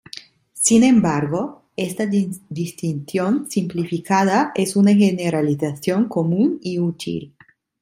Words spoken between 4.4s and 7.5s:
es una generalización común y útil.